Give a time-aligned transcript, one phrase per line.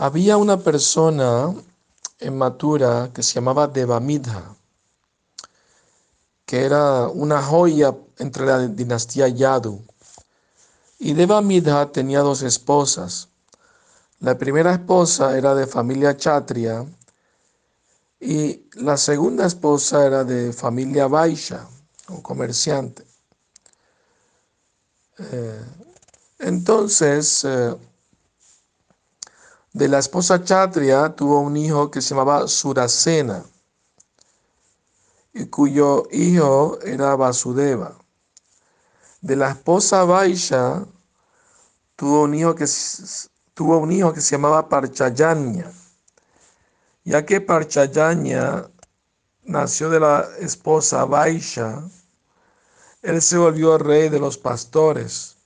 [0.00, 1.52] Había una persona
[2.20, 4.54] en Mathura que se llamaba Devamidha,
[6.46, 9.82] que era una joya entre la dinastía Yadu.
[11.00, 13.28] Y Devamidha tenía dos esposas.
[14.20, 16.86] La primera esposa era de familia Chatria
[18.20, 21.66] y la segunda esposa era de familia Vaisha,
[22.06, 23.04] o comerciante.
[25.18, 25.60] Eh,
[26.38, 27.74] entonces, eh,
[29.72, 33.44] de la esposa Chatria tuvo un hijo que se llamaba Surasena,
[35.32, 37.96] y cuyo hijo era Vasudeva.
[39.20, 40.86] De la esposa Vaisha
[41.96, 42.66] tuvo un hijo que,
[43.54, 45.70] tuvo un hijo que se llamaba Parchayanya,
[47.04, 48.70] ya que Parchayanya
[49.44, 51.82] nació de la esposa Vaisha,
[53.02, 55.37] él se volvió rey de los pastores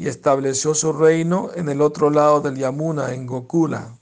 [0.00, 3.98] y estableció su reino en el otro lado del Yamuna, en Gokula.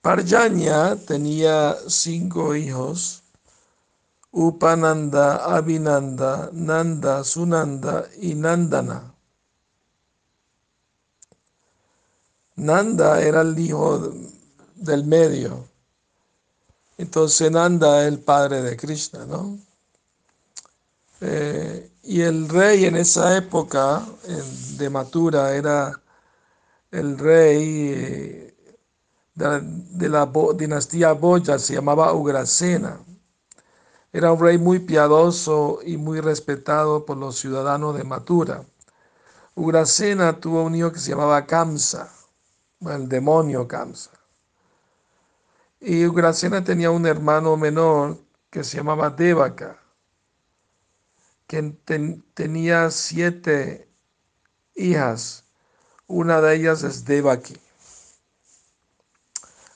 [0.00, 3.22] Parjanya tenía cinco hijos,
[4.30, 9.14] Upananda, Abhinanda, Nanda, Sunanda y Nandana.
[12.56, 14.10] Nanda era el hijo
[14.74, 15.68] del medio.
[16.96, 19.58] Entonces Nanda es el padre de Krishna, ¿no?
[21.24, 24.02] Eh, y el rey en esa época
[24.76, 25.92] de Matura era
[26.90, 28.54] el rey eh,
[29.34, 32.98] de, la dinastía Boya, se llamaba Ugrasena.
[34.12, 38.64] Era un rey muy piadoso y muy respetado por los ciudadanos de Matura.
[39.54, 42.12] Ugrasena tuvo un hijo que se llamaba Kamsa,
[42.80, 44.10] el demonio Kamsa.
[45.80, 48.18] Y Ugrasena tenía un hermano menor
[48.50, 49.81] que se llamaba Devaka
[51.52, 53.86] que tenía siete
[54.74, 55.44] hijas.
[56.06, 57.58] Una de ellas es Devaki.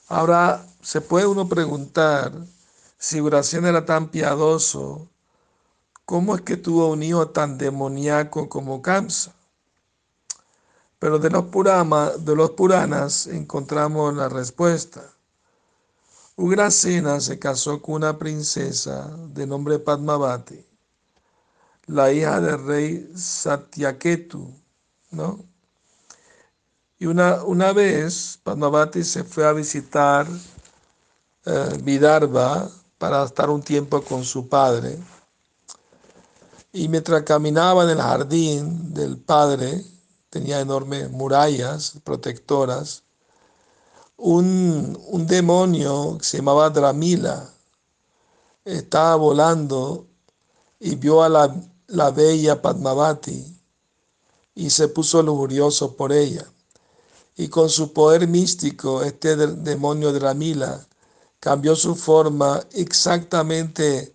[0.07, 2.33] Ahora, se puede uno preguntar,
[2.97, 5.07] si Uracena era tan piadoso,
[6.03, 9.35] ¿cómo es que tuvo un hijo tan demoníaco como Kamsa?
[10.97, 15.13] Pero de los, Purama, de los Puranas encontramos la respuesta.
[16.37, 20.66] Ugrasena se casó con una princesa de nombre Padmavati
[21.87, 24.53] la hija del rey Satyaketu,
[25.11, 25.43] ¿no?
[26.99, 30.27] Y una, una vez Padmavati se fue a visitar
[31.45, 34.97] eh, Vidarbha para estar un tiempo con su padre.
[36.73, 39.83] Y mientras caminaba en el jardín del padre,
[40.29, 43.03] tenía enormes murallas protectoras,
[44.17, 47.49] un, un demonio que se llamaba Dramila
[48.65, 50.07] estaba volando
[50.79, 51.55] y vio a la
[51.87, 53.57] la bella Padmavati
[54.55, 56.45] y se puso lujurioso por ella.
[57.35, 60.85] Y con su poder místico, este demonio de Ramila
[61.39, 64.13] cambió su forma exactamente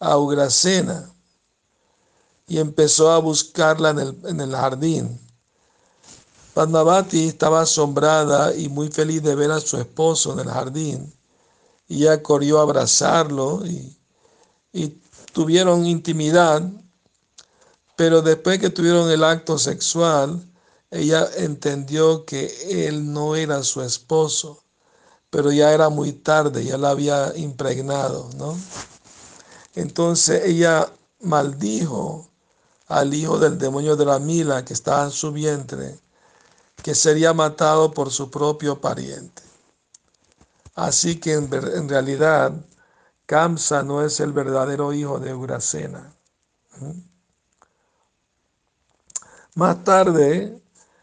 [0.00, 1.12] a Ugrasena
[2.46, 5.20] y empezó a buscarla en el, en el jardín.
[6.54, 11.12] Padmavati estaba asombrada y muy feliz de ver a su esposo en el jardín.
[11.86, 15.00] Y ella corrió a abrazarlo y
[15.32, 16.62] tuvieron intimidad
[17.96, 20.44] pero después que tuvieron el acto sexual,
[20.90, 24.62] ella entendió que él no era su esposo,
[25.30, 28.56] pero ya era muy tarde, ya la había impregnado, ¿no?
[29.74, 30.88] Entonces ella
[31.20, 32.30] maldijo
[32.86, 35.98] al hijo del demonio de la Mila que estaba en su vientre,
[36.82, 39.42] que sería matado por su propio pariente.
[40.74, 42.52] Así que en, realidad
[43.26, 46.12] Kamsa no es el verdadero hijo de Uracena.
[49.54, 50.60] Más tarde,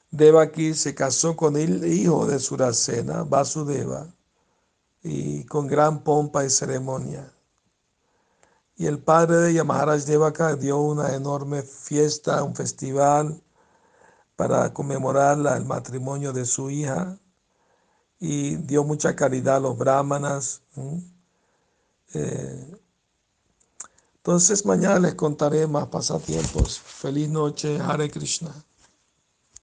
[0.09, 4.13] Devaki se casó con el hijo de Surasena, Vasudeva,
[5.01, 7.31] y con gran pompa y ceremonia.
[8.75, 13.41] Y el padre de Yamaharaj Devaka dio una enorme fiesta, un festival
[14.36, 17.18] para conmemorar el matrimonio de su hija
[18.19, 20.62] y dio mucha caridad a los brahmanas.
[24.23, 26.79] Entonces mañana les contaré más pasatiempos.
[26.79, 28.53] Feliz noche, Hare Krishna.